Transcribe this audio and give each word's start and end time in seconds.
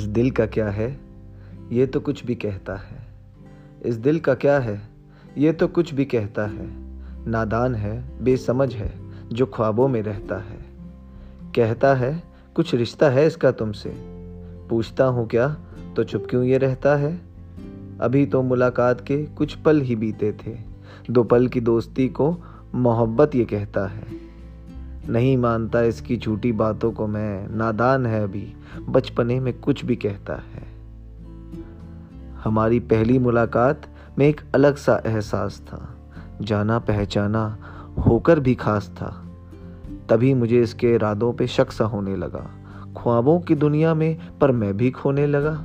इस 0.00 0.06
दिल 0.06 0.30
का 0.30 0.46
क्या 0.46 0.70
है? 0.70 1.00
ये 1.72 1.86
तो 1.86 2.00
कुछ 2.00 2.26
भी 2.26 2.34
कहता 2.34 2.76
है। 2.76 2.98
इस 3.84 3.96
दिल 3.96 4.18
का 4.18 4.34
क्या 4.34 4.58
है? 4.58 4.82
ये 5.38 5.52
तो 5.52 5.68
कुछ 5.68 5.94
भी 5.94 6.04
कहता 6.04 6.46
है। 6.46 6.68
नादान 7.26 7.74
है, 7.74 8.24
बेसमझ 8.24 8.74
है, 8.74 9.00
जो 9.28 9.46
ख्वाबों 9.46 9.88
में 9.88 10.02
रहता 10.02 10.38
है। 10.38 10.58
कहता 11.54 11.94
है, 11.94 12.22
कुछ 12.54 12.74
रिश्ता 12.74 13.10
है 13.10 13.26
इसका 13.26 13.50
तुमसे। 13.50 13.92
पूछता 14.70 15.04
हूँ 15.04 15.28
क्या 15.28 15.56
तो 15.96 16.04
चुप 16.04 16.26
क्यों 16.30 16.44
ये 16.44 16.58
रहता 16.58 16.96
है? 16.96 17.20
अभी 18.00 18.26
तो 18.26 18.42
मुलाकात 18.42 19.00
के 19.00 19.26
कुछ 19.26 19.54
पल 19.54 19.80
ही 19.80 19.96
बीते 19.96 20.32
थे। 20.32 20.56
दो 21.10 21.24
पल 21.24 21.48
की 21.48 21.60
दोस्ती 21.60 22.08
को 22.08 22.36
मोहब्बत 22.74 23.34
ये 23.34 23.44
कहता 23.44 23.86
है। 23.86 24.29
नहीं 25.08 25.36
मानता 25.36 25.82
इसकी 25.82 26.16
झूठी 26.16 26.52
बातों 26.52 26.92
को 26.92 27.06
मैं। 27.06 27.48
नादान 27.48 28.06
है 28.06 28.22
अभी। 28.24 28.52
बचपने 28.88 29.40
में 29.40 29.60
कुछ 29.60 29.84
भी 29.84 29.96
कहता 29.96 30.34
है। 30.34 30.68
हमारी 32.44 32.80
पहली 32.80 33.18
मुलाकात 33.18 33.82
में 34.18 34.28
एक 34.28 34.40
अलग 34.54 34.76
सा 34.76 35.02
एहसास 35.06 35.60
था। 35.60 35.94
जाना 36.40 36.78
पहचाना 36.78 37.58
होकर 38.06 38.40
भी 38.40 38.54
खास 38.54 38.88
था। 38.88 39.26
तभी 40.08 40.34
मुझे 40.34 40.62
इसके 40.62 40.94
इरादों 40.94 41.32
पे 41.32 41.46
शक 41.46 41.70
सा 41.70 41.84
होने 41.84 42.16
लगा। 42.16 42.50
ख्वाबों 42.96 43.40
की 43.40 43.54
दुनिया 43.54 43.94
में 43.94 44.38
पर 44.40 44.52
मैं 44.52 44.76
भी 44.76 44.90
खोने 44.90 45.26
लगा। 45.26 45.64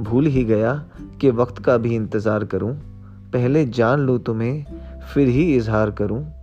भूल 0.00 0.26
ही 0.26 0.44
गया 0.44 0.84
कि 1.20 1.30
वक्त 1.30 1.58
का 1.58 1.76
भी 1.76 1.94
इंतज़ार 1.94 2.44
करूँ। 2.44 2.72
पहले 3.32 3.64
जान 3.64 4.00
लूँ 4.00 4.18
तुम्हें, 4.18 4.64
फिर 5.14 5.28
ही 5.28 5.56
इजहार 5.56 5.90
करूँ। 5.90 6.37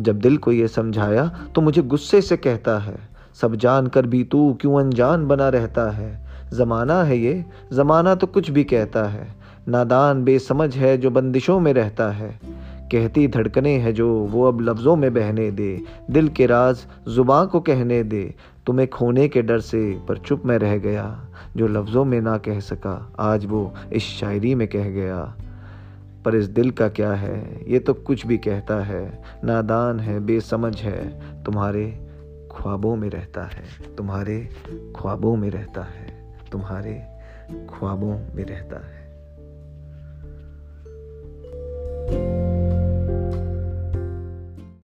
जब 0.00 0.18
दिल 0.18 0.36
को 0.36 0.52
ये 0.52 0.68
समझाया 0.68 1.26
तो 1.54 1.60
मुझे 1.60 1.82
गुस्से 1.82 2.20
से 2.20 2.36
कहता 2.36 2.78
है, 2.78 2.98
सब 3.34 3.54
जान 3.54 3.86
कर 3.86 4.06
भी 4.06 4.24
तू 4.24 4.56
क्यों 4.60 4.80
अनजान 4.80 5.26
बना 5.26 5.48
रहता 5.48 5.90
है? 5.90 6.26
ज़माना 6.52 7.02
है 7.02 7.18
ये, 7.18 7.44
ज़माना 7.72 8.14
तो 8.14 8.26
कुछ 8.26 8.50
भी 8.50 8.64
कहता 8.64 9.04
है। 9.04 9.34
नादान 9.68 10.22
बेसमझ 10.24 10.76
है 10.76 10.96
जो 10.98 11.10
बंदिशों 11.10 11.60
में 11.60 11.72
रहता 11.72 12.10
है। 12.10 12.38
कहती 12.92 13.26
धड़कने 13.28 13.78
हैं 13.78 13.94
जो 13.94 14.08
वो 14.14 14.44
अब 14.44 14.60
लफ्ज़ों 14.60 14.96
में 14.96 15.14
बहने 15.14 15.50
दे। 15.50 15.80
दिल 16.10 16.28
के 16.28 16.46
राज 16.46 16.78
ज़ुबान 17.08 17.46
को 17.46 17.60
कहने 17.60 18.02
दे। 18.02 18.34
तुम्हें 18.66 18.88
खोने 18.88 19.28
के 19.28 19.42
डर 19.42 19.60
से 19.60 19.98
पर 20.08 20.18
चुप 20.18 20.42
में 20.44 20.56
रह 20.58 20.76
गया। 20.76 21.20
जो 21.56 21.68
लफ्ज़ों 21.68 22.04
में 22.04 22.20
ना 22.20 22.36
कह 22.38 22.60
सका, 22.60 23.12
आज 23.18 23.46
वो 23.46 23.74
इस 23.92 24.02
शायरी 24.02 24.54
में 24.54 24.68
कह 24.68 24.88
गया। 24.90 25.34
पर 26.24 26.34
इस 26.34 26.46
दिल 26.46 26.70
का 26.70 26.88
क्या 26.88 27.12
है? 27.12 27.70
ये 27.72 27.78
तो 27.78 27.94
कुछ 27.94 28.26
भी 28.26 28.38
कहता 28.38 28.84
है। 28.84 29.22
नादान 29.44 30.00
है, 30.00 30.20
बेसमझ 30.20 30.82
है। 30.82 31.20
तुम्हारे 31.44 32.08
ख्वाबों 32.52 32.96
में 32.96 33.10
रहता 33.10 33.44
है। 33.44 33.64
तुम्हारे 33.96 34.48
ख्वाबों 34.96 35.36
में 35.36 35.50
रहता 35.50 35.82
है। 35.82 36.34
तुम्हारे 36.52 37.06
ख्वाबों 37.50 38.34
में 38.34 38.44
रहता 38.44 38.86
है। 38.86 39.07